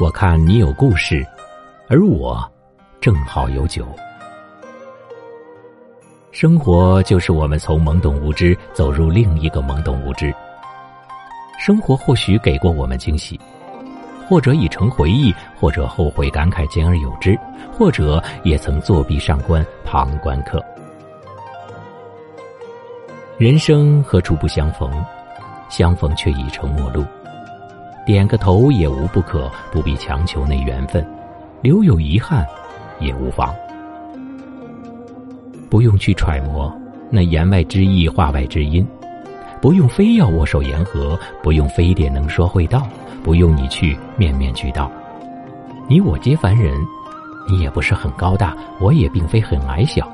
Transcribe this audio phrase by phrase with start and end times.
[0.00, 1.22] 我看你有故事，
[1.86, 2.42] 而我
[3.02, 3.86] 正好有酒。
[6.32, 10.34] 生活就是我们从懵懂无知走入另一个懵懂无知。
[11.58, 13.38] 生活或许给过我们惊喜，
[14.26, 17.38] 或者已成回忆，或者后悔感慨兼而有之，
[17.70, 20.64] 或者也曾作壁上观旁观客。
[23.36, 24.90] 人生何处不相逢，
[25.68, 27.04] 相逢却已成陌路。
[28.06, 31.06] 点个头也无不可，不必强求那缘分，
[31.62, 32.46] 留有遗憾
[32.98, 33.54] 也无妨。
[35.68, 36.74] 不用去揣摩
[37.10, 38.86] 那言外之意、话外之音，
[39.60, 42.86] 不用非要握手言和，不用非得能说会道，
[43.22, 44.90] 不用你去面面俱到。
[45.88, 46.74] 你我皆凡人，
[47.48, 50.10] 你也不是很高大，我也并非很矮小，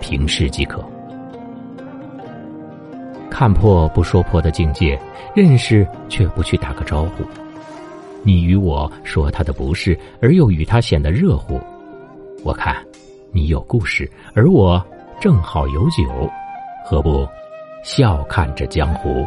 [0.00, 0.84] 平视即可。
[3.38, 4.98] 看破不说破的境界，
[5.34, 7.22] 认识却不去打个招呼。
[8.22, 11.60] 你与我说他的不是，而又与他显得热乎。
[12.42, 12.74] 我看，
[13.32, 14.82] 你有故事，而我
[15.20, 16.30] 正好有酒，
[16.86, 17.28] 何不
[17.84, 19.26] 笑看这江湖？